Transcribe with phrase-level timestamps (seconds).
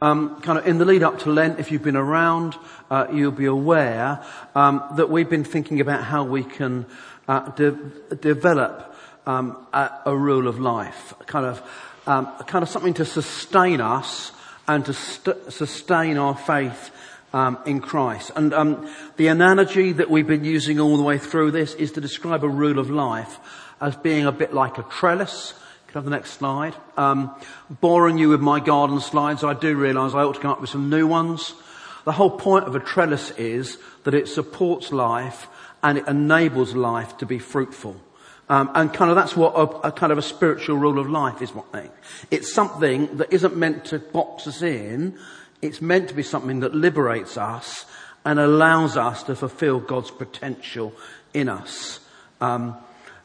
[0.00, 2.54] Um, kind of in the lead up to Lent, if you've been around,
[2.88, 4.24] uh, you'll be aware
[4.54, 6.86] um, that we've been thinking about how we can
[7.26, 7.76] uh, de-
[8.20, 8.94] develop
[9.26, 11.60] um, a, a, rule of life, kind of,
[12.06, 14.30] um, kind of something to sustain us
[14.68, 16.92] and to st- sustain our faith
[17.32, 18.30] um, in Christ.
[18.36, 22.00] And um, the analogy that we've been using all the way through this is to
[22.00, 23.40] describe a rule of life
[23.80, 25.54] as being a bit like a trellis
[25.98, 26.76] have the next slide?
[26.96, 27.34] Um,
[27.68, 30.70] boring you with my garden slides, I do realise I ought to come up with
[30.70, 31.54] some new ones.
[32.04, 35.48] The whole point of a trellis is that it supports life
[35.82, 37.96] and it enables life to be fruitful.
[38.48, 41.42] Um, and kind of that's what a, a, kind of a spiritual rule of life
[41.42, 41.52] is.
[41.52, 41.66] What
[42.30, 45.18] it's something that isn't meant to box us in.
[45.60, 47.86] It's meant to be something that liberates us
[48.24, 50.94] and allows us to fulfil God's potential
[51.34, 51.98] in us.
[52.40, 52.76] Um,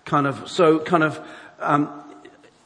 [0.05, 1.24] kind of so kind of
[1.60, 2.02] um,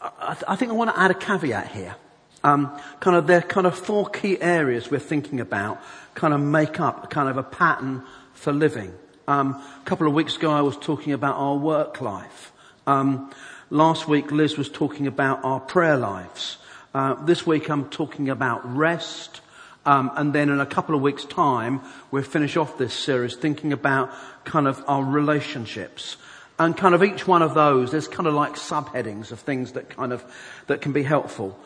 [0.01, 1.95] I, th- I think I want to add a caveat here.
[2.43, 5.81] Um, kind of there are kind of four key areas we're thinking about
[6.13, 8.93] kind of make up kind of a pattern for living.
[9.27, 12.53] Um, a couple of weeks ago I was talking about our work life.
[12.85, 13.31] Um,
[13.69, 16.57] last week Liz was talking about our prayer lives.
[16.93, 19.41] Uh, this week I'm talking about rest.
[19.85, 23.73] Um, and then in a couple of weeks time we'll finish off this series thinking
[23.73, 24.11] about
[24.45, 26.17] kind of our relationships.
[26.59, 29.89] And kind of each one of those, there's kind of like subheadings of things that
[29.89, 30.23] kind of,
[30.65, 31.57] that can be helpful.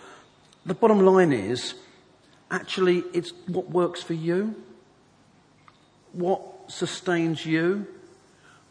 [0.65, 1.75] The bottom line is,
[2.49, 4.55] actually, it's what works for you,
[6.11, 7.87] what sustains you,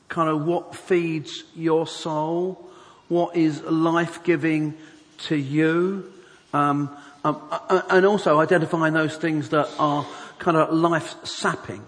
[0.08, 2.68] kind of what feeds your soul,
[3.08, 4.76] what is life-giving
[5.18, 6.12] to you,
[6.52, 6.90] um,
[7.24, 7.40] um,
[7.88, 10.06] and also identifying those things that are
[10.38, 11.82] kind of life-sapping.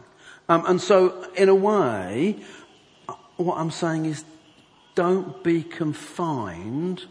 [0.48, 2.36] Um, and so, in a way,
[3.42, 4.24] what I'm saying is
[4.94, 7.04] don't be confined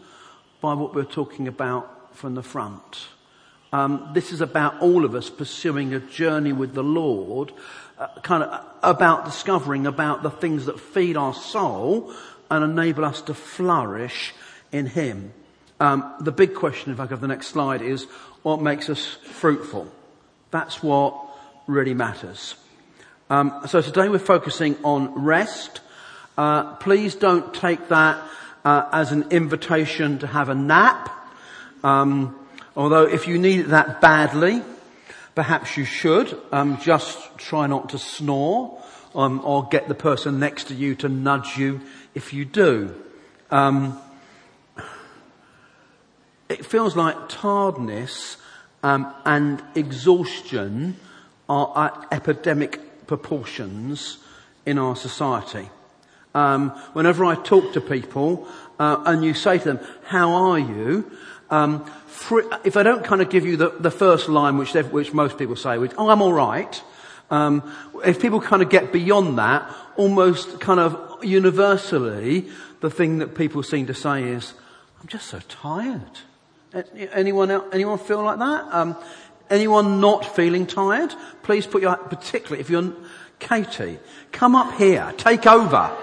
[0.60, 3.08] by what we're talking about from the front.
[3.72, 7.52] Um, this is about all of us pursuing a journey with the Lord,
[7.98, 12.12] uh, kind of about discovering about the things that feed our soul
[12.50, 14.34] and enable us to flourish
[14.70, 15.32] in Him.
[15.80, 18.04] Um, the big question, if I go to the next slide, is
[18.42, 19.90] what makes us fruitful?
[20.50, 21.16] That's what
[21.66, 22.54] really matters.
[23.30, 25.80] Um, so today we're focusing on rest
[26.36, 28.22] uh, please don't take that
[28.64, 31.10] uh, as an invitation to have a nap.
[31.84, 32.38] Um,
[32.76, 34.62] although if you need it that badly,
[35.34, 36.38] perhaps you should.
[36.52, 38.82] Um, just try not to snore,
[39.14, 41.80] um, or get the person next to you to nudge you
[42.14, 42.94] if you do.
[43.50, 43.98] Um,
[46.48, 48.36] it feels like tiredness
[48.82, 50.96] um, and exhaustion
[51.48, 54.18] are at epidemic proportions
[54.64, 55.68] in our society.
[56.34, 58.48] Um, whenever I talk to people
[58.78, 61.10] uh, and you say to them, "How are you?"
[61.50, 65.12] Um, for, if I don't kind of give you the, the first line, which which
[65.12, 66.82] most people say, which "Oh, I'm all right,"
[67.30, 67.62] um,
[68.04, 72.48] if people kind of get beyond that, almost kind of universally,
[72.80, 74.54] the thing that people seem to say is,
[75.00, 76.20] "I'm just so tired."
[77.12, 78.64] Anyone else, anyone feel like that?
[78.72, 78.96] Um,
[79.50, 81.14] anyone not feeling tired?
[81.42, 82.94] Please put your particularly if you're
[83.42, 83.98] Katie,
[84.30, 85.96] come up here, take over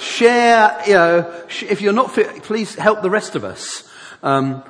[0.00, 3.88] share, you know, if you're not fit, please help the rest of us.
[4.22, 4.62] Um,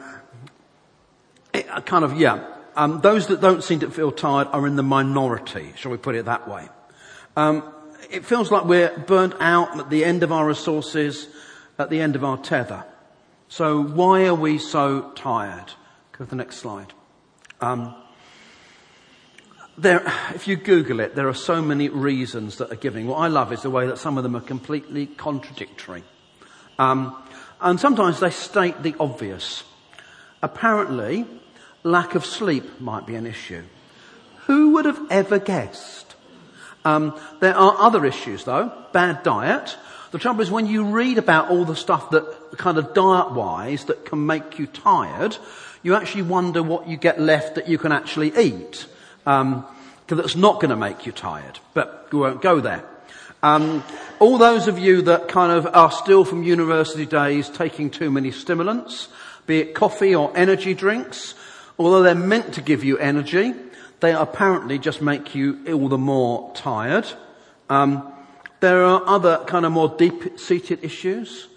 [1.52, 2.46] it, uh, kind of, yeah.
[2.74, 6.14] Um, those that don't seem to feel tired are in the minority, shall we put
[6.14, 6.68] it that way.
[7.36, 7.62] Um,
[8.10, 11.28] it feels like we're burnt out at the end of our resources,
[11.78, 12.84] at the end of our tether.
[13.48, 15.72] So why are we so tired?
[16.12, 16.92] Go to the next slide.
[17.60, 17.94] Um,
[19.78, 20.02] there,
[20.34, 23.06] if you Google it, there are so many reasons that are giving.
[23.06, 26.02] What I love is the way that some of them are completely contradictory.
[26.78, 27.16] Um,
[27.60, 29.64] and sometimes they state the obvious.
[30.42, 31.26] Apparently,
[31.82, 33.62] lack of sleep might be an issue.
[34.46, 36.14] Who would have ever guessed?
[36.84, 38.72] Um, there are other issues though.
[38.92, 39.76] Bad diet.
[40.12, 43.86] The trouble is when you read about all the stuff that kind of diet wise
[43.86, 45.36] that can make you tired,
[45.82, 48.86] you actually wonder what you get left that you can actually eat
[49.26, 49.66] um,
[50.06, 51.58] that's not going to make you tired.
[51.74, 52.84] But we won't go there.
[53.42, 53.84] Um,
[54.18, 58.30] all those of you that kind of are still from university days taking too many
[58.30, 59.08] stimulants,
[59.46, 61.34] be it coffee or energy drinks,
[61.78, 63.54] although they're meant to give you energy,
[64.00, 67.06] they apparently just make you all the more tired.
[67.68, 68.12] Um,
[68.60, 71.48] there are other kind of more deep-seated issues,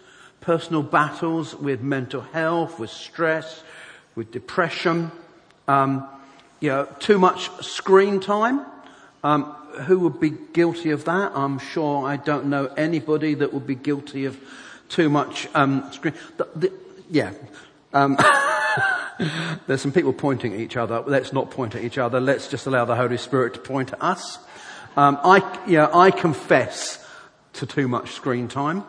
[0.42, 3.64] personal battles with mental health, with stress,
[4.16, 5.12] with depression.
[5.68, 6.08] Um,
[6.60, 8.66] you know, too much screen time.
[9.24, 9.44] Um,
[9.86, 11.32] who would be guilty of that?
[11.36, 14.40] I'm sure I don't know anybody that would be guilty of
[14.90, 16.14] too much um, screen.
[16.38, 16.74] The, the,
[17.10, 17.34] yeah.
[17.94, 18.18] Um,
[19.68, 21.04] There's some people pointing at each other.
[21.06, 22.20] Let's not point at each other.
[22.20, 24.40] Let's just allow the Holy Spirit to point at us.
[24.96, 27.06] Um, I, yeah, I confess
[27.54, 28.84] to too much screen time.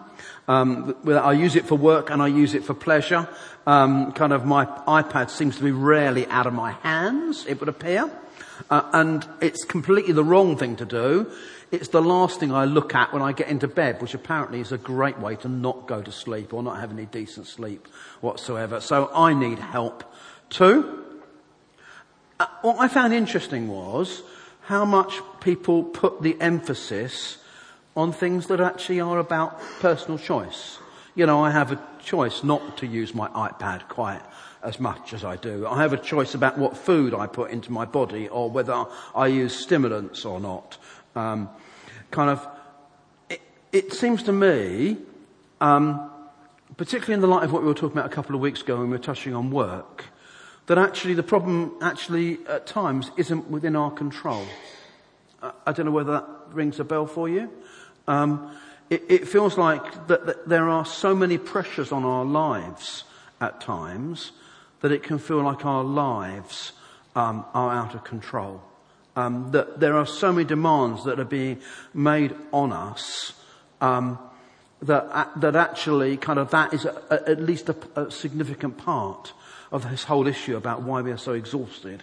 [0.51, 3.29] Um, I use it for work and I use it for pleasure.
[3.69, 7.69] Um, kind of my iPad seems to be rarely out of my hands, it would
[7.69, 8.11] appear.
[8.69, 11.31] Uh, and it's completely the wrong thing to do.
[11.71, 14.73] It's the last thing I look at when I get into bed, which apparently is
[14.73, 17.87] a great way to not go to sleep or not have any decent sleep
[18.21, 18.81] whatsoever.
[18.81, 20.03] So I need help
[20.49, 21.05] too.
[22.41, 24.25] Uh, what I found interesting was
[24.63, 27.39] how much people put the emphasis
[27.97, 30.79] on things that actually are about personal choice.
[31.15, 34.23] You know, I have a choice not to use my iPad quite
[34.63, 35.67] as much as I do.
[35.67, 38.85] I have a choice about what food I put into my body or whether
[39.15, 40.77] I use stimulants or not.
[41.17, 41.49] Um,
[42.11, 42.47] kind of,
[43.29, 43.41] it,
[43.73, 44.99] it, seems to me,
[45.61, 46.11] um,
[46.77, 48.77] particularly in the light of what we were talking about a couple of weeks ago
[48.77, 50.05] when we were touching on work,
[50.67, 54.45] that actually the problem actually at times isn't within our control.
[55.43, 57.51] I don't know whether that rings a bell for you.
[58.11, 58.51] Um,
[58.91, 63.05] it, it, feels like that, that there are so many pressures on our lives
[63.41, 64.33] at times
[64.81, 66.73] that it can feel like our lives
[67.15, 68.63] um, are out of control.
[69.15, 71.61] Um, that there are so many demands that are being
[71.95, 73.35] made on us
[73.81, 74.19] um,
[74.83, 78.77] that uh, that actually kind of that is a, a, at least a, a, significant
[78.77, 79.33] part
[79.71, 82.03] of this whole issue about why we are so exhausted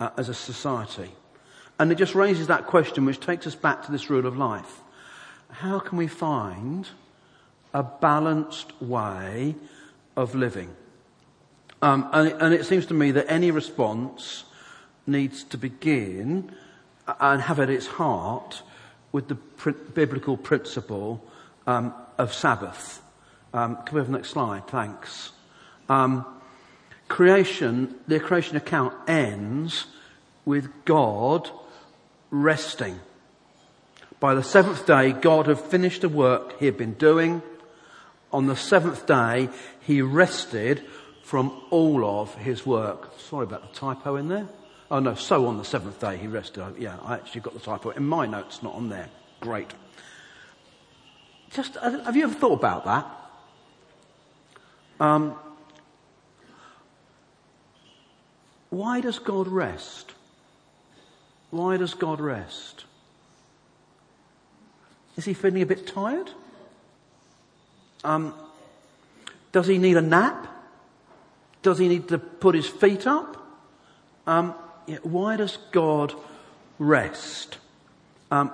[0.00, 1.12] uh, as a society.
[1.78, 4.80] And it just raises that question, which takes us back to this rule of life:
[5.50, 6.88] How can we find
[7.72, 9.54] a balanced way
[10.16, 10.74] of living?
[11.82, 14.44] Um, and, and, it, seems to me that any response
[15.06, 16.52] needs to begin
[17.20, 18.62] and have at its heart
[19.12, 21.22] with the pr- biblical principle
[21.66, 23.02] um, of Sabbath.
[23.52, 24.66] Um, can we have the next slide?
[24.68, 25.32] Thanks.
[25.88, 26.24] Um,
[27.08, 29.86] creation, the creation account ends
[30.44, 31.50] with God
[32.30, 32.98] resting.
[34.18, 37.42] By the seventh day, God had finished the work he had been doing.
[38.32, 40.82] On the seventh day, he rested
[41.22, 43.18] from all of his work.
[43.18, 44.48] Sorry about the typo in there.
[44.90, 46.76] Oh no, so on the seventh day he rested.
[46.78, 47.90] Yeah, I actually got the typo.
[47.90, 49.08] In my notes, not on there.
[49.40, 49.72] Great.
[51.50, 53.06] Just, uh, have you ever thought about that?
[54.98, 55.36] Um,
[58.70, 60.12] why does God rest?
[61.50, 62.85] Why does God rest?
[65.16, 66.30] Is he feeling a bit tired?
[68.04, 68.34] Um,
[69.52, 70.46] does he need a nap?
[71.62, 73.36] Does he need to put his feet up?
[74.26, 74.54] Um,
[74.86, 76.14] yeah, why does God
[76.78, 77.58] rest?
[78.30, 78.50] Um,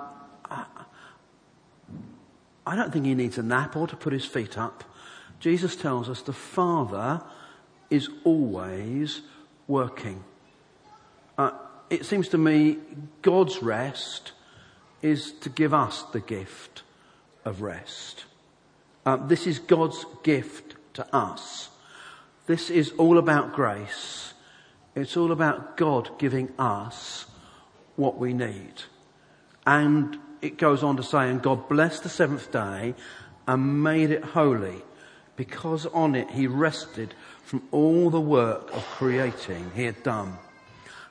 [2.65, 4.85] I don't think he needs a nap or to put his feet up.
[5.41, 7.20] Jesus tells us the Father
[7.91, 9.23] is always
[9.67, 10.23] working.
[11.37, 11.50] Uh,
[11.91, 12.79] it seems to me
[13.20, 14.32] God's rest
[15.03, 16.83] is to give us the gift
[17.45, 18.25] of rest.
[19.05, 21.69] Uh, this is God's gift to us.
[22.47, 24.35] This is all about grace.
[24.95, 27.27] It's all about God giving us
[27.97, 28.75] what we need.
[29.67, 32.95] And it goes on to say, and God blessed the seventh day
[33.47, 34.83] and made it holy
[35.37, 37.15] because on it he rested
[37.45, 40.37] from all the work of creating he had done.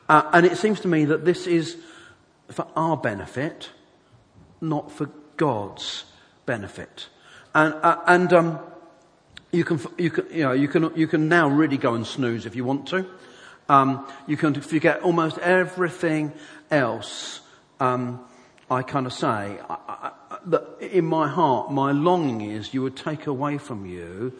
[0.08, 1.78] Uh, and it seems to me that this is
[2.50, 3.69] for our benefit,
[4.61, 6.06] not for God's
[6.45, 7.07] benefit.
[7.53, 8.59] And, uh, and um,
[9.51, 12.45] you can, you can, you know, you can, you can now really go and snooze
[12.45, 13.06] if you want to.
[13.68, 16.33] Um, you can forget almost everything
[16.69, 17.41] else.
[17.80, 18.23] Um,
[18.69, 20.11] I kind of say I, I,
[20.45, 24.33] that in my heart, my longing is you would take away from you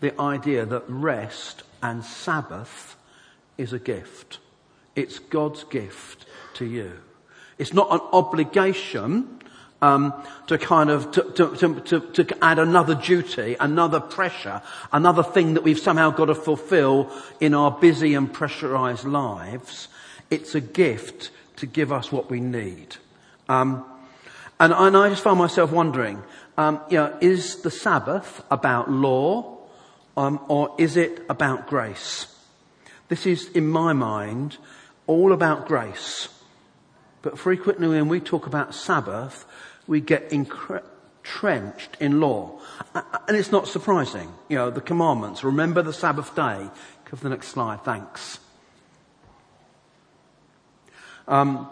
[0.00, 2.96] the idea that rest and Sabbath
[3.56, 4.38] is a gift.
[4.94, 6.92] It's God's gift to you.
[7.58, 9.40] It's not an obligation
[9.82, 10.12] um,
[10.46, 15.62] to kind of to, to, to, to, add another duty, another pressure, another thing that
[15.62, 19.88] we've somehow got to fulfill in our busy and pressurized lives.
[20.30, 22.96] It's a gift to give us what we need.
[23.48, 23.84] Um,
[24.58, 26.22] and, and, I just found myself wondering,
[26.56, 29.58] um, you know, is the Sabbath about law
[30.16, 32.34] um, or is it about grace?
[33.08, 34.56] This is, in my mind,
[35.06, 36.28] all about grace.
[37.26, 39.46] But frequently when we talk about Sabbath,
[39.88, 42.60] we get entrenched in law.
[43.26, 44.32] And it's not surprising.
[44.48, 45.42] You know, the commandments.
[45.42, 46.68] Remember the Sabbath day.
[47.06, 47.82] For the next slide.
[47.82, 48.38] Thanks.
[51.26, 51.68] Um,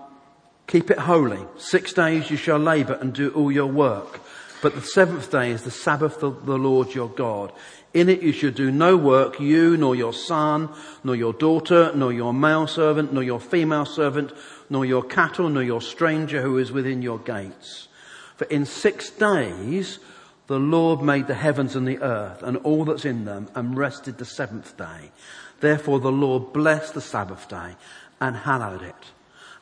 [0.67, 1.47] keep it holy.
[1.57, 4.23] Six days you shall labor and do all your work.
[4.61, 7.53] But the seventh day is the Sabbath of the Lord your God.
[7.93, 10.69] In it you should do no work, you, nor your son,
[11.05, 14.33] nor your daughter, nor your male servant, nor your female servant,
[14.75, 17.87] nor your cattle, nor your stranger who is within your gates.
[18.35, 20.01] For in six days
[20.49, 24.19] the Lord made the heavens and the earth and all that's in them and rested
[24.19, 25.13] the seventh day.
[25.61, 27.77] Therefore the Lord blessed the Sabbath day
[28.21, 29.13] and hallowed it.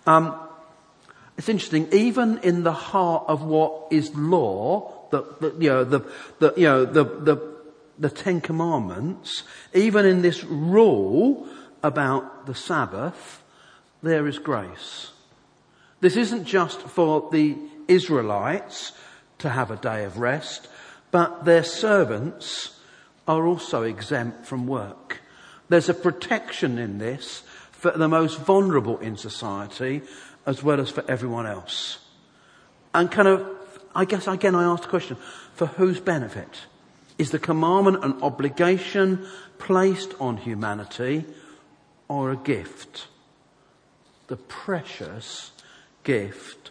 [0.07, 0.35] Um,
[1.37, 6.01] it's interesting, even in the heart of what is law, the, the you know, the,
[6.39, 7.37] the, you know, the, the,
[7.99, 9.43] the Ten Commandments,
[9.75, 11.47] even in this rule
[11.83, 13.42] about the Sabbath,
[14.03, 15.13] there is grace.
[16.01, 17.57] This isn't just for the
[17.87, 18.93] Israelites
[19.39, 20.69] to have a day of rest,
[21.11, 22.81] but their servants
[23.29, 25.21] are also exempt from work.
[25.69, 30.03] There's a protection in this for the most vulnerable in society
[30.47, 31.99] as well as for everyone else.
[32.95, 33.47] And kind of,
[33.95, 35.17] I guess again I ask the question,
[35.55, 36.63] for whose benefit?
[37.19, 39.27] Is the commandment an obligation
[39.59, 41.25] placed on humanity
[42.09, 43.07] or a gift?
[44.29, 45.51] The precious
[46.05, 46.71] gift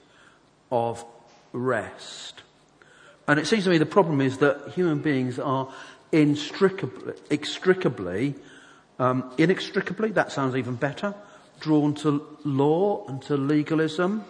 [0.72, 1.06] of
[1.54, 2.42] rest.
[3.28, 5.74] And it seems to me the problem is that human beings are
[6.12, 8.36] inextricably, inextricably,
[9.00, 11.14] um, inextricably, that sounds even better,
[11.60, 14.24] drawn to law and to legalism.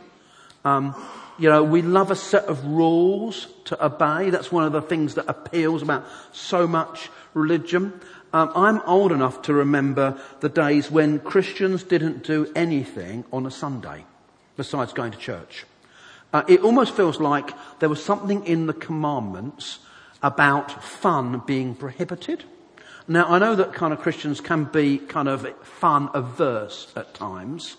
[0.64, 0.96] Um,
[1.40, 4.30] you know, we love a set of rules to obey.
[4.30, 8.00] That's one of the things that appeals about so much religion.
[8.34, 13.52] Um, I'm old enough to remember the days when Christians didn't do anything on a
[13.52, 14.06] Sunday
[14.56, 15.66] besides going to church.
[16.34, 19.80] Uh, it almost feels like there was something in the commandments
[20.24, 22.46] about fun being prohibited.
[23.08, 27.76] Now, I know that kind of Christians can be kind of fun averse at times,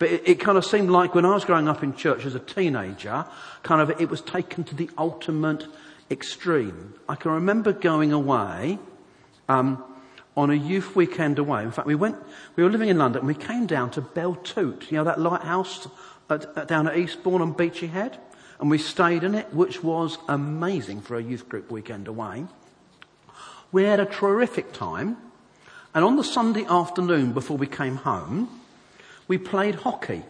[0.00, 2.34] but it, it, kind of seemed like when I was growing up in church as
[2.34, 3.24] a teenager,
[3.62, 5.66] kind of it was taken to the ultimate
[6.10, 6.94] extreme.
[7.08, 8.80] I can remember going away
[9.48, 9.84] um,
[10.36, 11.62] on a youth weekend away.
[11.62, 12.16] In fact, we went,
[12.56, 15.20] we were living in London and we came down to Belle Tout, you know, that
[15.20, 15.88] lighthouse
[16.30, 18.18] at, at, down at Eastbourne on Beachy Head.
[18.58, 22.46] And we stayed in it, which was amazing for a youth group weekend away.
[23.72, 25.16] We had a terrific time.
[25.94, 28.48] And on the Sunday afternoon before we came home,
[29.28, 30.22] we played hockey.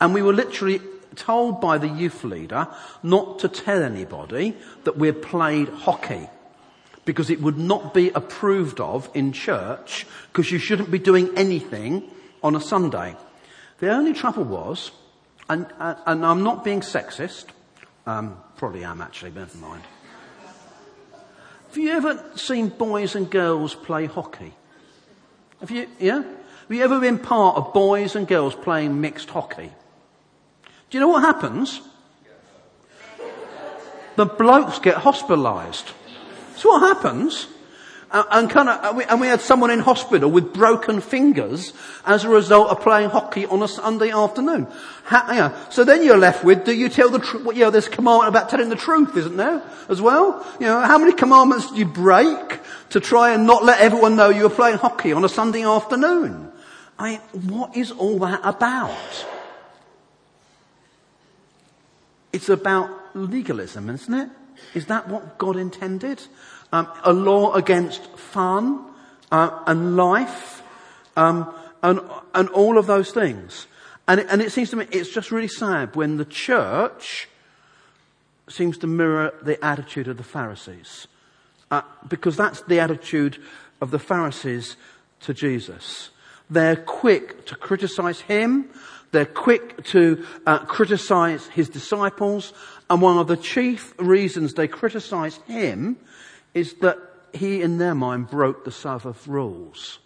[0.00, 0.80] And we were literally
[1.16, 2.68] told by the youth leader
[3.02, 4.54] not to tell anybody
[4.84, 6.28] that we had played hockey
[7.06, 12.02] because it would not be approved of in church because you shouldn't be doing anything
[12.42, 13.16] on a Sunday.
[13.78, 14.90] The only trouble was
[15.48, 17.46] and, uh, and I'm not being sexist.
[18.06, 19.82] Um, probably am actually, but never mind.
[21.68, 24.54] Have you ever seen boys and girls play hockey?
[25.60, 26.22] Have you, yeah?
[26.22, 29.70] Have you ever been part of boys and girls playing mixed hockey?
[30.90, 31.80] Do you know what happens?
[34.16, 35.92] The blokes get hospitalised.
[36.56, 37.48] That's what happens.
[38.10, 41.74] And, kind of, and we, had someone in hospital with broken fingers
[42.06, 44.66] as a result of playing hockey on a Sunday afternoon.
[45.68, 47.44] So then you're left with, do you tell the truth?
[47.54, 49.62] You know, there's commandment about telling the truth, isn't there?
[49.90, 50.46] As well?
[50.58, 52.58] You know, how many commandments do you break
[52.90, 56.50] to try and not let everyone know you were playing hockey on a Sunday afternoon?
[56.98, 57.20] I mean,
[57.50, 59.26] what is all that about?
[62.32, 64.30] It's about legalism, isn't it?
[64.74, 66.22] Is that what God intended?
[66.72, 68.84] um, a law against fun
[69.30, 70.62] uh, and life
[71.16, 72.00] um, and,
[72.34, 73.66] and all of those things.
[74.08, 77.28] And it, and it seems to me it's just really sad when the church
[78.48, 81.08] seems to mirror the attitude of the Pharisees.
[81.70, 83.38] Uh, because that's the attitude
[83.80, 84.76] of the Pharisees
[85.20, 86.10] to Jesus.
[86.48, 88.70] They're quick to criticize him.
[89.10, 92.52] They're quick to uh, criticize his disciples.
[92.88, 95.96] And one of the chief reasons they criticize him
[96.54, 96.98] is that
[97.32, 99.98] he, in their mind, broke the Sabbath rules.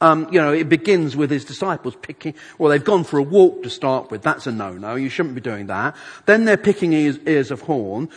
[0.00, 3.62] Um, you know, it begins with his disciples picking, well, they've gone for a walk
[3.62, 4.22] to start with.
[4.22, 4.96] That's a no-no.
[4.96, 5.96] You shouldn't be doing that.
[6.26, 8.10] Then they're picking ears, ears of horn,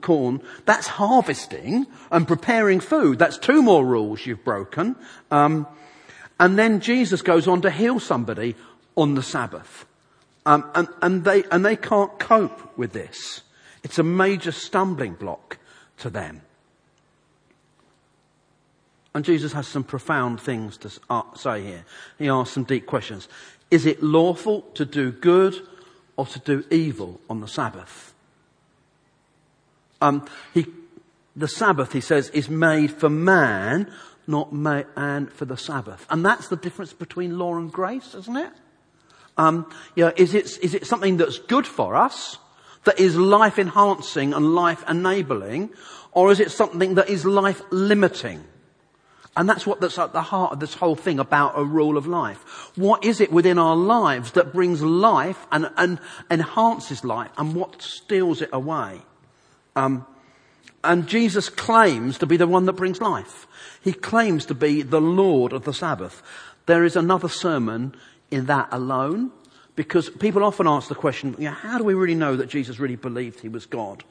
[0.00, 0.40] corn.
[0.64, 3.18] That's harvesting and preparing food.
[3.18, 4.96] That's two more rules you've broken.
[5.30, 5.66] Um,
[6.38, 8.54] and then Jesus goes on to heal somebody
[8.96, 9.84] on the Sabbath.
[10.46, 13.42] Um, and, and they, and they can't cope with this.
[13.84, 15.58] It's a major stumbling block
[15.98, 16.40] to them.
[19.14, 21.84] And Jesus has some profound things to uh, say here.
[22.18, 23.28] He asks some deep questions.
[23.70, 25.54] Is it lawful to do good
[26.16, 28.12] or to do evil on the Sabbath?
[30.00, 30.66] Um, he,
[31.36, 33.92] the Sabbath, he says, is made for man,
[34.26, 36.06] not man for the Sabbath.
[36.10, 38.52] And that's the difference between law and grace, isn't it?
[39.36, 42.38] Um, is it, is it something that's good for us
[42.84, 45.70] that is life enhancing and life enabling,
[46.12, 48.44] or is it something that is life limiting?
[49.36, 52.06] And that's what that's at the heart of this whole thing about a rule of
[52.06, 52.70] life.
[52.76, 55.98] What is it within our lives that brings life and, and
[56.30, 59.02] enhances life and what steals it away?
[59.74, 60.06] Um,
[60.84, 63.48] and Jesus claims to be the one that brings life.
[63.82, 66.22] He claims to be the Lord of the Sabbath.
[66.66, 67.96] There is another sermon
[68.30, 69.32] in that alone
[69.76, 72.78] because people often ask the question, you know, how do we really know that Jesus
[72.78, 74.04] really believed he was God?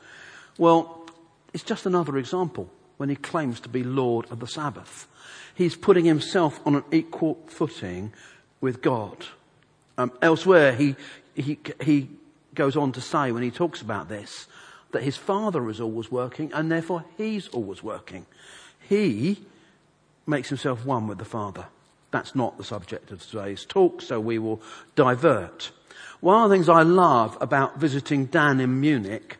[0.57, 1.09] Well,
[1.53, 5.07] it's just another example when he claims to be Lord of the Sabbath.
[5.55, 8.11] He's putting himself on an equal footing
[8.59, 9.25] with God.
[9.97, 10.95] Um, elsewhere, he,
[11.35, 12.09] he, he
[12.55, 14.47] goes on to say when he talks about this
[14.91, 18.25] that his father is always working and therefore he's always working.
[18.87, 19.43] He
[20.27, 21.65] makes himself one with the father.
[22.13, 24.61] That's not the subject of today's talk, so we will
[24.95, 25.71] divert.
[26.19, 29.37] One of the things I love about visiting Dan in Munich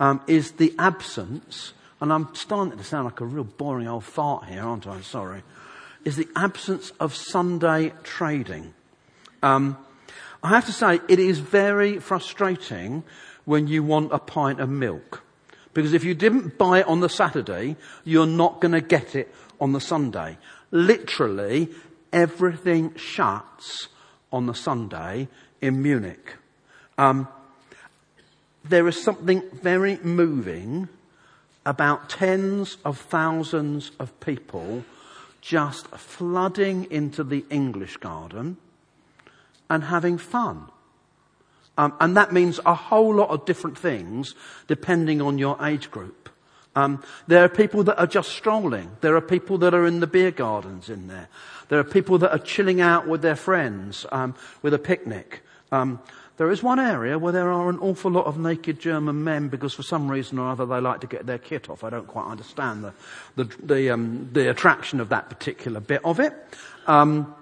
[0.00, 4.46] um, is the absence, and I'm starting to sound like a real boring old fart
[4.46, 5.02] here, aren't I?
[5.02, 5.42] Sorry.
[6.06, 8.72] Is the absence of Sunday trading.
[9.42, 9.76] Um,
[10.42, 13.04] I have to say, it is very frustrating
[13.44, 15.22] when you want a pint of milk.
[15.74, 19.34] Because if you didn't buy it on the Saturday, you're not going to get it
[19.60, 20.38] on the Sunday.
[20.70, 21.68] Literally,
[22.14, 23.88] everything shuts
[24.32, 25.28] on the Sunday
[25.60, 26.36] in Munich.
[26.96, 27.28] Um,
[28.64, 30.88] there is something very moving
[31.66, 34.84] about tens of thousands of people
[35.40, 38.56] just flooding into the English garden
[39.68, 40.68] and having fun.
[41.76, 44.34] Um, and that means a whole lot of different things
[44.68, 46.30] depending on your age group.
[46.76, 48.90] Um, there are people that are just strolling.
[49.00, 51.28] There are people that are in the beer gardens in there.
[51.68, 55.42] There are people that are chilling out with their friends um, with a picnic.
[55.70, 56.00] Um,
[56.36, 59.72] there is one area where there are an awful lot of naked German men because
[59.72, 61.84] for some reason or other they like to get their kit off.
[61.84, 62.92] I don't quite understand the
[63.36, 66.34] the the, um, the attraction of that particular bit of it.
[66.88, 67.32] Um,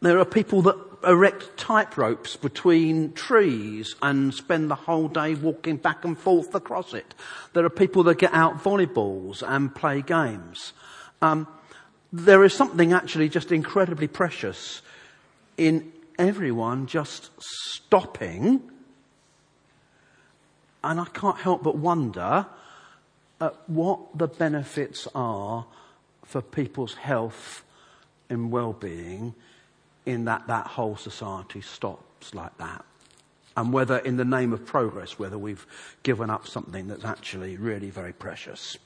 [0.00, 5.76] there are people that erect tight ropes between trees and spend the whole day walking
[5.76, 7.14] back and forth across it.
[7.52, 10.72] There are people that get out volleyballs and play games.
[11.20, 11.46] Um,
[12.12, 14.82] there is something actually just incredibly precious
[15.56, 18.62] in everyone just stopping.
[20.84, 22.46] And I can't help but wonder
[23.40, 25.66] at what the benefits are
[26.24, 27.64] for people's health
[28.28, 29.34] and well-being
[30.06, 32.84] in that that whole society stops like that.
[33.56, 35.66] And whether in the name of progress, whether we've
[36.02, 38.78] given up something that's actually really very precious.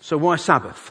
[0.00, 0.90] So why Sabbath?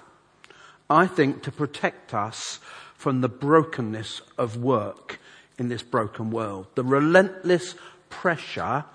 [0.89, 2.59] I think to protect us
[2.95, 5.19] from the brokenness of work
[5.57, 6.67] in this broken world.
[6.75, 7.75] The relentless
[8.09, 8.85] pressure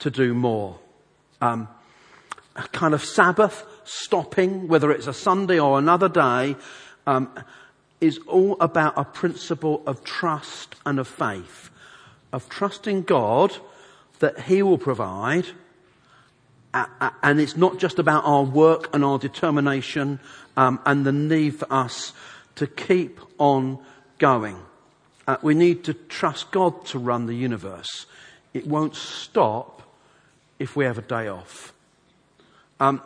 [0.00, 0.78] to do more.
[1.40, 1.68] Um,
[2.54, 6.56] a kind of Sabbath stopping, whether it's a Sunday or another day,
[7.06, 7.30] um,
[8.00, 11.70] is all about a principle of trust and of faith.
[12.32, 13.56] Of trusting God
[14.18, 15.46] that He will provide,
[16.74, 20.20] and it's not just about our work and our determination
[20.56, 22.12] um, and the need for us
[22.56, 23.78] to keep on
[24.18, 24.58] going.
[25.26, 28.06] Uh, we need to trust God to run the universe.
[28.52, 29.82] It won't stop
[30.58, 31.72] if we have a day off.
[32.78, 33.02] Um,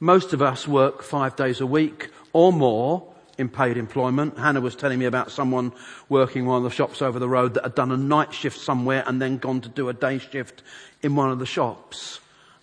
[0.00, 3.11] most of us work five days a week or more
[3.42, 4.38] in paid employment.
[4.38, 5.72] Hannah was telling me about someone
[6.08, 9.04] working one of the shops over the road that had done a night shift somewhere
[9.06, 10.62] and then gone to do a day shift
[11.02, 12.20] in one of the shops.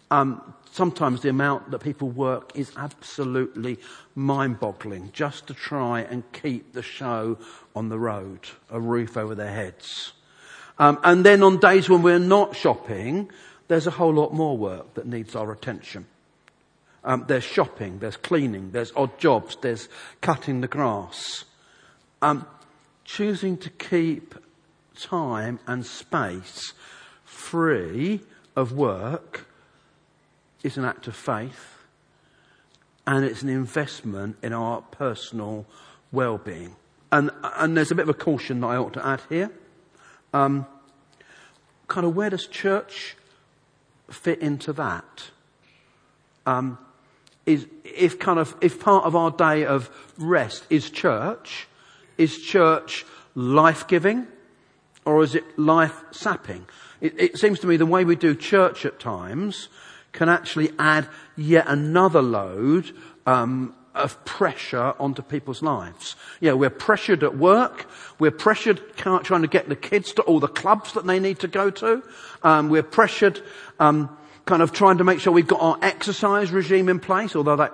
[0.09, 3.77] Um, sometimes the amount that people work is absolutely
[4.15, 7.37] mind-boggling just to try and keep the show
[7.75, 8.39] on the road,
[8.71, 10.13] a roof over their heads.
[10.79, 13.29] Um, and then on days when we're not shopping,
[13.67, 16.07] there's a whole lot more work that needs our attention.
[17.03, 19.87] Um, there's shopping, there's cleaning, there's odd jobs, there's
[20.21, 21.45] cutting the grass.
[22.21, 22.45] Um,
[23.05, 24.35] choosing to keep
[24.99, 26.73] time and space
[27.23, 28.21] free
[28.55, 29.47] of work
[30.63, 31.77] is an act of faith
[33.07, 35.65] and it's an investment in our personal
[36.11, 36.75] well-being.
[37.11, 39.51] And, and there's a bit of a caution that I ought to add here.
[40.33, 40.67] Um,
[41.87, 43.15] kind of where does church
[44.11, 45.31] fit into that?
[46.45, 46.77] Um,
[47.49, 51.67] is if kind of if part of our day of rest is church,
[52.17, 54.27] is church life giving,
[55.03, 56.65] or is it life sapping?
[57.01, 59.69] It, it seems to me the way we do church at times
[60.11, 62.91] can actually add yet another load
[63.25, 66.15] um, of pressure onto people's lives.
[66.39, 67.87] Yeah, we're pressured at work.
[68.19, 71.47] We're pressured trying to get the kids to all the clubs that they need to
[71.47, 72.03] go to.
[72.43, 73.41] Um, we're pressured
[73.79, 74.15] um,
[74.49, 77.71] kind of trying to make sure we've got our exercise regime in place, although that,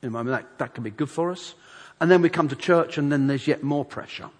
[0.00, 1.54] that, that can be good for us.
[2.00, 4.30] And then we come to church and then there's yet more pressure.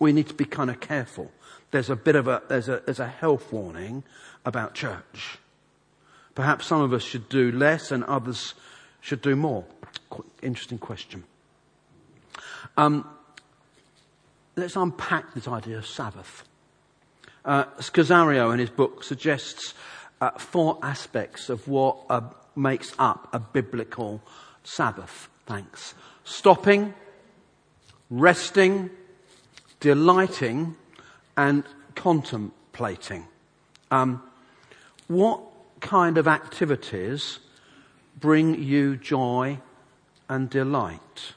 [0.00, 1.30] We need to be kind of careful.
[1.70, 4.02] There's a bit of a, there's a, there's a health warning
[4.44, 5.38] about church.
[6.34, 8.54] Perhaps some of us should do less and others
[9.00, 9.64] should do more.
[10.42, 11.22] Interesting question.
[12.76, 13.08] Um,
[14.56, 16.42] let's unpack this idea of Sabbath.
[17.44, 19.72] Uh, in his book suggests
[20.20, 22.22] uh, four aspects of what uh,
[22.54, 24.22] makes up a biblical
[24.64, 25.28] Sabbath.
[25.46, 25.94] Thanks.
[26.24, 26.94] Stopping,
[28.10, 28.90] resting,
[29.80, 30.76] delighting,
[31.36, 33.26] and contemplating.
[33.90, 34.22] Um,
[35.06, 35.40] what
[35.80, 37.38] kind of activities
[38.18, 39.58] bring you joy
[40.28, 41.34] and delight?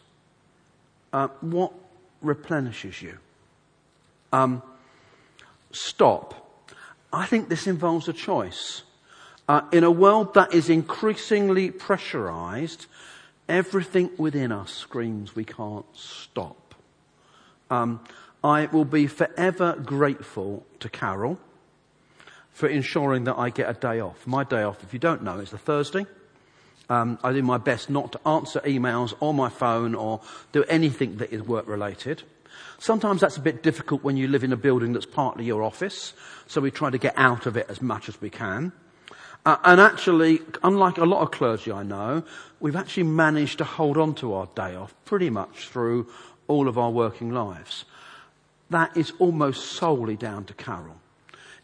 [1.13, 1.73] Uh, what
[2.21, 3.17] replenishes you?
[4.31, 4.61] Um,
[5.71, 6.48] stop.
[7.11, 8.83] I think this involves a choice.
[9.47, 12.85] Uh, in a world that is increasingly pressurized,
[13.47, 16.75] everything within us screams we can't stop.
[17.71, 17.99] Um,
[18.43, 21.39] I will be forever grateful to Carol
[22.51, 24.27] for ensuring that I get a day off.
[24.27, 26.05] My day off, if you don't know, is the Thursday.
[26.89, 31.17] Um, I do my best not to answer emails or my phone or do anything
[31.17, 32.23] that is work related.
[32.77, 36.13] Sometimes that's a bit difficult when you live in a building that's partly your office,
[36.47, 38.71] so we try to get out of it as much as we can.
[39.45, 42.23] Uh, and actually, unlike a lot of clergy I know,
[42.59, 46.07] we've actually managed to hold on to our day off pretty much through
[46.47, 47.85] all of our working lives.
[48.69, 50.99] That is almost solely down to Carol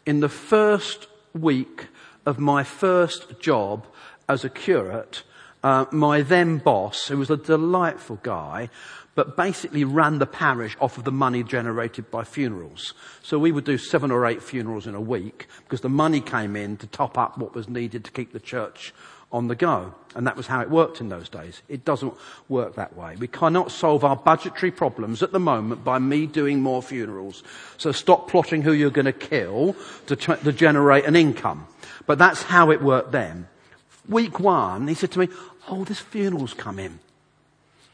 [0.06, 1.88] in the first week
[2.24, 3.86] of my first job
[4.28, 5.22] as a curate,
[5.62, 8.70] uh, my then boss, who was a delightful guy,
[9.16, 12.94] but basically ran the parish off of the money generated by funerals.
[13.22, 16.54] So we would do seven or eight funerals in a week because the money came
[16.54, 18.94] in to top up what was needed to keep the church
[19.32, 19.94] on the go.
[20.14, 21.62] And that was how it worked in those days.
[21.68, 22.14] It doesn't
[22.48, 23.16] work that way.
[23.16, 27.42] We cannot solve our budgetary problems at the moment by me doing more funerals.
[27.78, 29.74] So stop plotting who you're going to kill
[30.06, 31.66] to, t- to generate an income.
[32.06, 33.48] But that's how it worked then.
[34.08, 35.28] Week one, he said to me,
[35.68, 37.00] oh, this funeral's come in.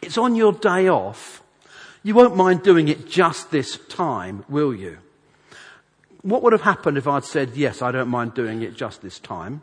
[0.02, 1.42] It's on your day off.
[2.02, 4.98] You won't mind doing it just this time, will you?
[6.22, 9.20] What would have happened if I'd said, yes, I don't mind doing it just this
[9.20, 9.62] time?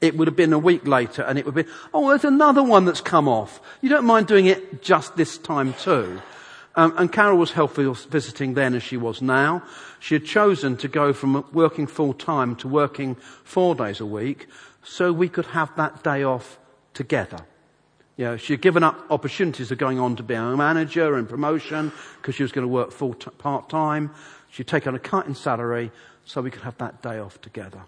[0.00, 2.84] It would have been a week later and it would be, oh, there's another one
[2.84, 3.60] that's come off.
[3.80, 6.20] You don't mind doing it just this time too.
[6.76, 9.62] Um, and Carol was healthy visiting then as she was now.
[9.98, 14.46] She had chosen to go from working full time to working four days a week
[14.82, 16.58] so we could have that day off
[16.94, 17.38] together.
[18.20, 21.26] You know, she had given up opportunities of going on to be a manager and
[21.26, 24.10] promotion because she was going to work full t- part time.
[24.50, 25.90] She'd taken a cut in salary
[26.26, 27.80] so we could have that day off together.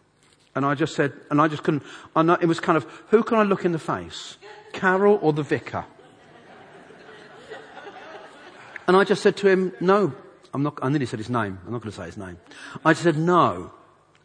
[0.55, 1.83] And I just said, and I just couldn't,
[2.17, 4.39] I know, it was kind of, who can I look in the face?
[4.73, 5.85] Carol or the vicar?
[8.89, 10.15] And I just said to him, no,
[10.55, 11.59] I'm not, I nearly said his name.
[11.67, 12.39] I'm not going to say his name.
[12.87, 13.71] I said, no,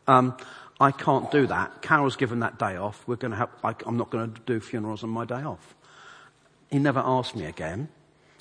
[0.07, 0.37] um,
[0.79, 1.81] I can't do that.
[1.81, 3.05] Carol's given that day off.
[3.07, 5.73] We're going to have, I, I'm not going to do funerals on my day off.
[6.69, 7.89] He never asked me again.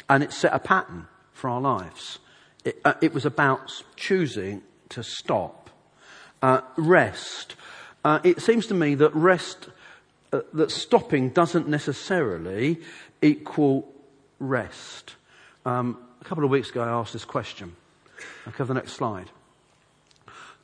[0.08, 2.18] And it set a pattern for our lives.
[2.64, 5.70] It, uh, it was about choosing to stop,
[6.42, 7.56] uh, rest,
[8.06, 9.68] uh, it seems to me that rest,
[10.32, 12.80] uh, that stopping doesn't necessarily
[13.20, 13.92] equal
[14.38, 15.16] rest.
[15.64, 17.74] Um, a couple of weeks ago, I asked this question.
[18.46, 19.30] I'll cover the next slide.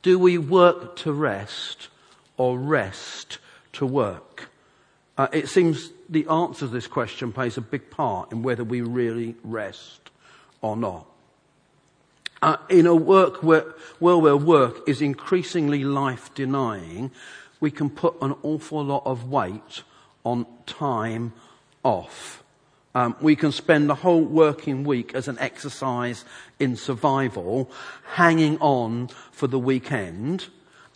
[0.01, 1.89] Do we work to rest
[2.37, 3.39] or rest
[3.73, 4.49] to work?
[5.17, 8.81] Uh, it seems the answer to this question plays a big part in whether we
[8.81, 10.09] really rest
[10.61, 11.05] or not.
[12.41, 13.63] Uh, in a work where,
[13.99, 17.11] well, where work is increasingly life denying,
[17.59, 19.83] we can put an awful lot of weight
[20.25, 21.31] on time
[21.83, 22.43] off.
[22.95, 26.25] Um, we can spend the whole working week as an exercise
[26.59, 27.71] in survival,
[28.15, 30.47] hanging on for the weekend.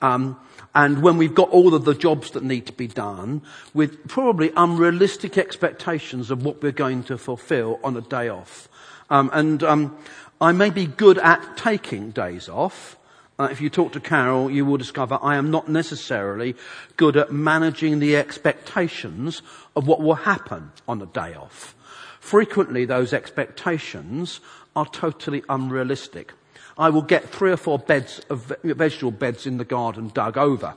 [0.02, 0.40] Um,
[0.76, 3.42] and when we've got all of the jobs that need to be done,
[3.74, 8.70] with probably unrealistic expectations of what we're going to fulfill on a day off.
[9.10, 9.98] Um, and um,
[10.40, 12.96] I may be good at taking days off.
[13.40, 16.56] Uh, if you talk to Carol, you will discover I am not necessarily
[16.96, 19.42] good at managing the expectations
[19.76, 21.76] of what will happen on a day off.
[22.20, 24.42] Frequently, those expectations
[24.76, 26.34] are totally unrealistic.
[26.78, 30.76] I will get three or four beds of vegetable beds in the garden dug over.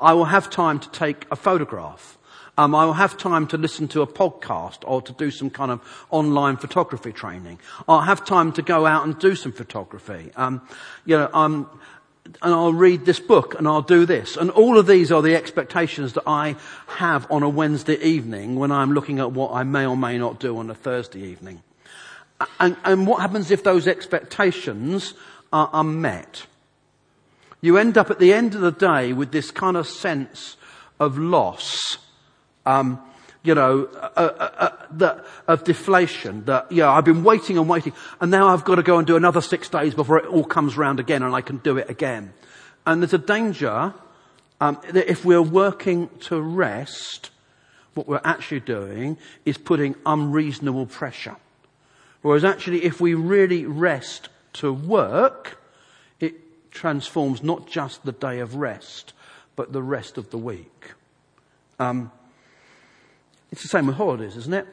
[0.00, 2.16] I will have time to take a photograph
[2.58, 5.70] Um, I will have time to listen to a podcast or to do some kind
[5.70, 7.58] of online photography training.
[7.86, 10.30] I'll have time to go out and do some photography.
[10.36, 10.62] Um,
[11.04, 11.68] you know, um,
[12.24, 14.38] and I'll read this book and I'll do this.
[14.38, 16.56] And all of these are the expectations that I
[16.86, 20.40] have on a Wednesday evening when I'm looking at what I may or may not
[20.40, 21.62] do on a Thursday evening.
[22.58, 25.12] And, and what happens if those expectations
[25.52, 26.46] are unmet?
[27.60, 30.56] You end up at the end of the day with this kind of sense
[31.00, 31.98] of loss.
[32.64, 33.00] Um,
[33.42, 38.30] you know, uh, uh, uh, of deflation that, yeah, I've been waiting and waiting and
[38.30, 40.98] now I've got to go and do another six days before it all comes round
[40.98, 42.32] again and I can do it again.
[42.84, 43.94] And there's a danger
[44.60, 47.30] um, that if we're working to rest,
[47.94, 51.36] what we're actually doing is putting unreasonable pressure.
[52.22, 54.28] Whereas actually if we really rest
[54.60, 55.60] to work,
[56.20, 59.12] it transforms not just the day of rest,
[59.54, 60.92] but the rest of the week.
[61.78, 62.10] Um,
[63.50, 64.66] it's the same with holidays, isn't it?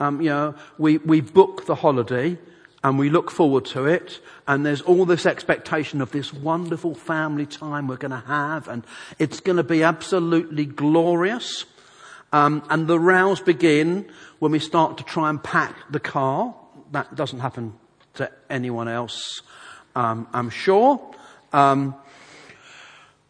[0.00, 2.38] Um, you know, we, we book the holiday
[2.84, 7.46] and we look forward to it and there's all this expectation of this wonderful family
[7.46, 8.84] time we're going to have and
[9.18, 11.64] it's going to be absolutely glorious.
[12.32, 16.54] Um, and the rows begin when we start to try and pack the car.
[16.92, 17.74] That doesn't happen
[18.18, 19.42] to anyone else,
[19.96, 21.00] um, I'm sure.
[21.52, 21.94] Um,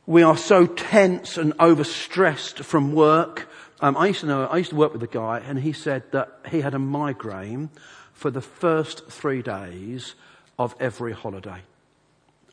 [0.07, 3.49] we are so tense and overstressed from work
[3.81, 6.11] um, I used to know, I used to work with a guy and he said
[6.11, 7.71] that he had a migraine
[8.13, 10.15] for the first three days
[10.59, 11.61] of every holiday.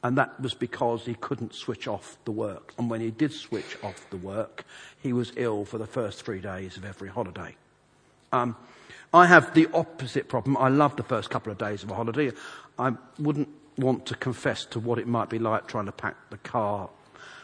[0.04, 2.76] And that was because he couldn't switch off the work.
[2.78, 4.64] And when he did switch off the work,
[5.02, 7.56] he was ill for the first three days of every holiday.
[8.32, 8.56] Um,
[9.14, 10.58] I have the opposite problem.
[10.58, 12.32] I love the first couple of days of a holiday.
[12.78, 16.38] I wouldn't want to confess to what it might be like trying to pack the
[16.38, 16.90] car,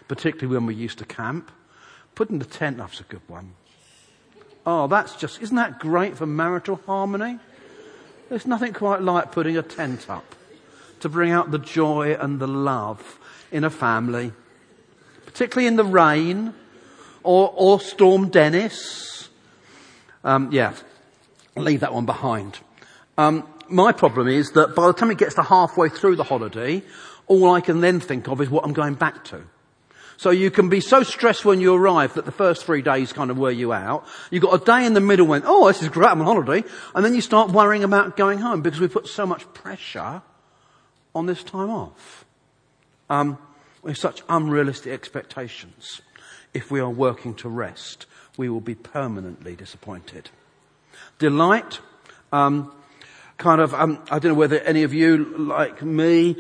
[0.08, 1.52] particularly when we used to camp.
[2.16, 3.54] Putting the tent up's a good one.
[4.66, 7.40] Oh, that's just, isn't that great for marital harmony?
[8.30, 10.36] There's nothing quite like putting a tent up
[11.00, 13.20] to bring out the joy and the love
[13.52, 14.32] in a family,
[15.26, 16.54] particularly in the rain
[17.24, 19.30] or, or Storm Dennis.
[20.24, 20.74] Um, yeah,
[21.56, 22.60] leave that one behind.
[23.18, 26.84] Um, my problem is that by the time it gets to halfway through the holiday,
[27.28, 29.44] all I can then think of is what I'm going back to.
[30.18, 33.32] So you can be so stressed when you arrive that the first three days kind
[33.32, 34.06] of wear you out.
[34.30, 36.68] You've got a day in the middle when, oh, this is great, I'm on holiday.
[36.94, 40.22] And then you start worrying about going home because we put so much pressure
[41.16, 42.26] on this time off.
[43.10, 43.38] Um,
[43.82, 46.02] with such unrealistic expectations.
[46.54, 48.06] If we are working to rest,
[48.38, 50.30] we will be permanently disappointed.
[51.22, 51.80] Delight,
[52.32, 52.74] um,
[53.38, 56.36] kind of, um, I don't know whether any of you, like me,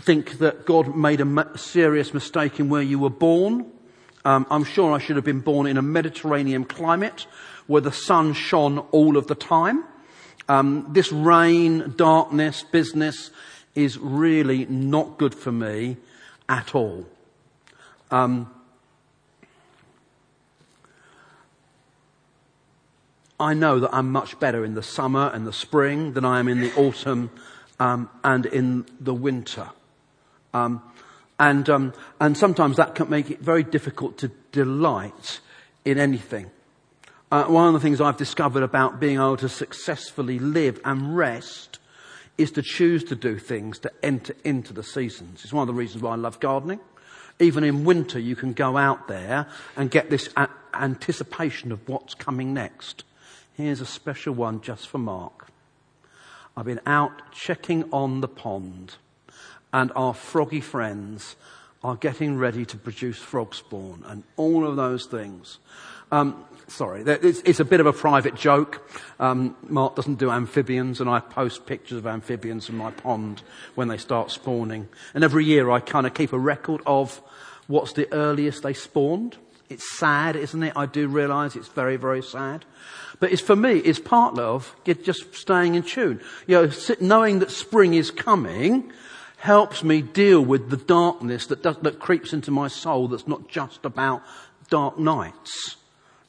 [0.00, 3.70] think that God made a serious mistake in where you were born.
[4.24, 7.26] Um, I'm sure I should have been born in a Mediterranean climate
[7.66, 9.84] where the sun shone all of the time.
[10.48, 13.30] Um, this rain, darkness, business
[13.74, 15.98] is really not good for me
[16.48, 17.04] at all.
[18.10, 18.53] Um,
[23.44, 26.48] I know that I'm much better in the summer and the spring than I am
[26.48, 27.30] in the autumn
[27.78, 29.68] um, and in the winter.
[30.54, 30.82] Um,
[31.38, 35.40] and, um, and sometimes that can make it very difficult to delight
[35.84, 36.50] in anything.
[37.30, 41.80] Uh, one of the things I've discovered about being able to successfully live and rest
[42.38, 45.44] is to choose to do things to enter into the seasons.
[45.44, 46.80] It's one of the reasons why I love gardening.
[47.38, 52.14] Even in winter, you can go out there and get this a- anticipation of what's
[52.14, 53.04] coming next.
[53.56, 55.46] Here's a special one just for Mark.
[56.56, 58.96] I've been out checking on the pond
[59.72, 61.36] and our froggy friends
[61.84, 65.58] are getting ready to produce frog spawn and all of those things.
[66.10, 68.90] Um, sorry, it's, it's, a bit of a private joke.
[69.20, 73.42] Um, Mark doesn't do amphibians, and I post pictures of amphibians in my pond
[73.76, 74.88] when they start spawning.
[75.14, 77.22] And every year I kind of keep a record of
[77.68, 79.36] what's the earliest they spawned.
[79.68, 80.72] It's sad, isn't it?
[80.76, 82.64] I do realise it's very, very sad.
[83.18, 86.20] But it's for me, it's part of just staying in tune.
[86.46, 88.92] You know, knowing that spring is coming
[89.38, 93.48] helps me deal with the darkness that, does, that creeps into my soul that's not
[93.48, 94.22] just about
[94.70, 95.76] dark nights.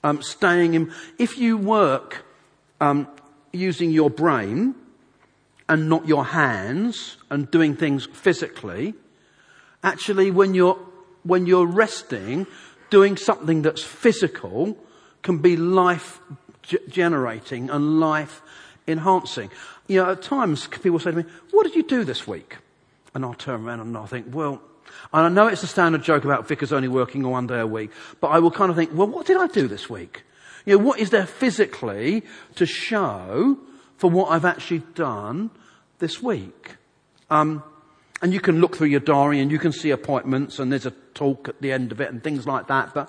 [0.04, 2.26] Um, staying in, if you work
[2.82, 3.08] um,
[3.52, 4.76] using your brain
[5.67, 8.93] and not your hands and doing things physically,
[9.84, 10.78] actually when you're,
[11.24, 12.45] when you're resting,
[12.89, 14.78] doing something that's physical
[15.21, 16.19] can be life
[16.89, 18.41] generating and life
[18.88, 19.50] enhancing.
[19.88, 22.58] You know, at times people say to me, what did you do this week?
[23.13, 24.62] And I'll turn around and I'll think, well,
[25.13, 27.91] and I know it's a standard joke about vicars only working one day a week,
[28.21, 30.24] but I will kind of think, well, what did I do this week?
[30.65, 32.24] You know, what is there physically
[32.56, 33.58] to show
[33.98, 35.52] for what I've actually done
[36.00, 36.76] this week?
[37.30, 37.63] Um,
[38.25, 40.91] and you can look through your diary and you can see appointments and there's a
[41.13, 42.91] talk at the end of it and things like that.
[42.91, 43.07] But,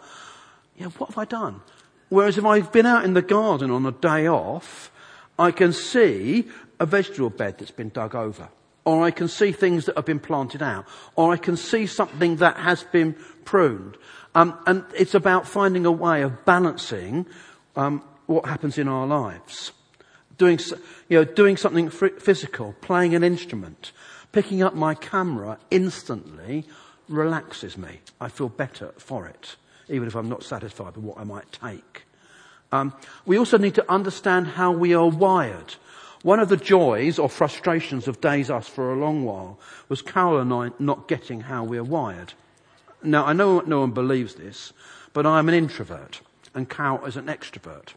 [0.76, 1.62] yeah, what have I done?
[2.11, 4.92] Whereas if I've been out in the garden on a day off,
[5.38, 8.50] I can see a vegetable bed that's been dug over.
[8.85, 10.85] Or I can see things that have been planted out.
[11.14, 13.96] Or I can see something that has been pruned.
[14.35, 17.24] Um, and it's about finding a way of balancing
[17.74, 19.72] um, what happens in our lives.
[20.37, 20.61] Doing,
[21.09, 23.92] you know, doing something physical, playing an instrument,
[24.37, 26.62] picking up my camera instantly
[27.09, 28.01] relaxes me.
[28.20, 29.57] I feel better for it,
[29.88, 32.03] even if I'm not satisfied with what I might take.
[32.70, 32.92] Um,
[33.25, 35.77] we also need to understand how we are wired.
[36.20, 40.40] One of the joys or frustrations of Days Us for a long while was Carol
[40.40, 42.35] and I not getting how we're wired.
[43.03, 44.75] Now, I know no one believes this,
[45.14, 46.20] but I'm an introvert
[46.55, 47.94] and Carol is an extrovert.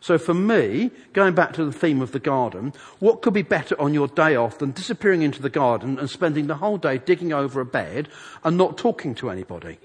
[0.00, 3.80] So for me, going back to the theme of the garden, what could be better
[3.80, 7.32] on your day off than disappearing into the garden and spending the whole day digging
[7.32, 8.08] over a bed
[8.44, 9.78] and not talking to anybody?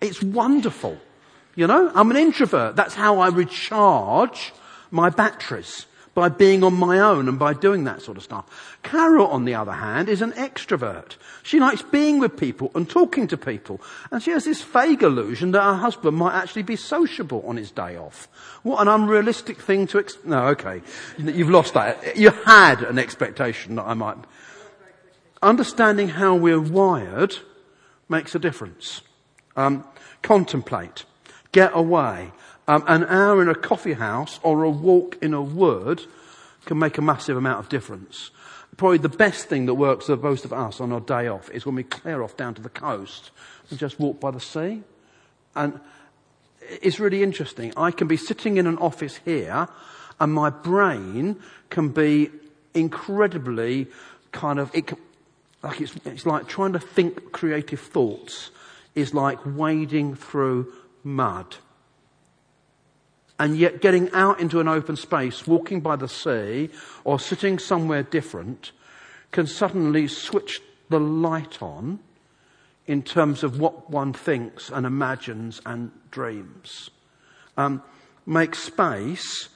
[0.00, 0.98] It's wonderful.
[1.54, 2.76] You know, I'm an introvert.
[2.76, 4.52] That's how I recharge
[4.90, 5.86] my batteries
[6.18, 8.76] by being on my own and by doing that sort of stuff.
[8.82, 11.14] Carol, on the other hand, is an extrovert.
[11.44, 13.80] She likes being with people and talking to people.
[14.10, 17.70] And she has this vague illusion that her husband might actually be sociable on his
[17.70, 18.26] day off.
[18.64, 20.82] What an unrealistic thing to ex- No, okay.
[21.18, 22.16] You've lost that.
[22.16, 24.16] You had an expectation that I might.
[25.40, 27.36] Understanding how we're wired
[28.08, 29.02] makes a difference.
[29.54, 29.84] Um,
[30.22, 31.04] contemplate.
[31.52, 32.32] Get away.
[32.68, 36.04] Um, an hour in a coffee house or a walk in a wood
[36.66, 38.30] can make a massive amount of difference.
[38.76, 41.64] Probably the best thing that works for most of us on our day off is
[41.64, 43.30] when we clear off down to the coast
[43.70, 44.82] and just walk by the sea.
[45.56, 45.80] And
[46.82, 47.72] it's really interesting.
[47.74, 49.66] I can be sitting in an office here
[50.20, 51.36] and my brain
[51.70, 52.30] can be
[52.74, 53.86] incredibly
[54.30, 54.92] kind of, it
[55.62, 58.50] like it's, it's like trying to think creative thoughts
[58.94, 60.70] is like wading through
[61.02, 61.56] mud
[63.38, 66.70] and yet getting out into an open space, walking by the sea,
[67.04, 68.72] or sitting somewhere different,
[69.30, 72.00] can suddenly switch the light on
[72.86, 76.90] in terms of what one thinks and imagines and dreams.
[77.56, 77.82] Um,
[78.26, 79.48] make space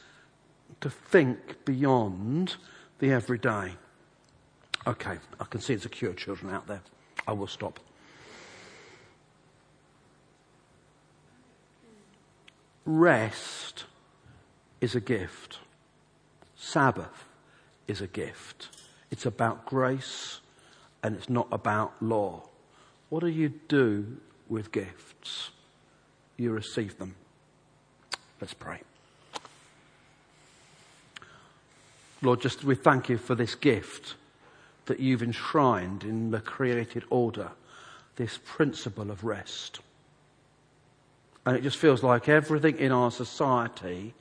[0.80, 2.56] to think beyond
[2.98, 3.72] the everyday.
[4.86, 6.82] Okay, I can see there's a queue of children out there.
[7.26, 7.80] I will stop.
[12.94, 13.84] Rest
[14.82, 15.60] is a gift.
[16.56, 17.24] Sabbath
[17.88, 18.68] is a gift.
[19.10, 20.40] It's about grace
[21.02, 22.42] and it's not about law.
[23.08, 25.52] What do you do with gifts?
[26.36, 27.14] You receive them.
[28.42, 28.80] Let's pray.
[32.20, 34.16] Lord, just we thank you for this gift
[34.84, 37.52] that you've enshrined in the created order,
[38.16, 39.80] this principle of rest.
[41.44, 44.14] And it just feels like everything in our society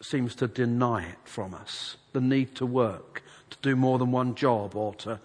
[0.00, 1.96] seems to deny it from us.
[2.12, 5.20] The need to work, to do more than one job, or to,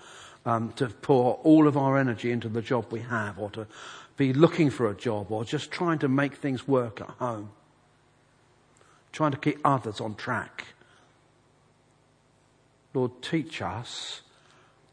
[0.45, 3.67] um, to pour all of our energy into the job we have, or to
[4.15, 7.49] be looking for a job, or just trying to make things work at home.
[9.11, 10.65] Trying to keep others on track.
[12.93, 14.21] Lord, teach us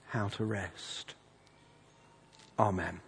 [0.08, 1.14] how to rest.
[2.58, 3.00] Amen.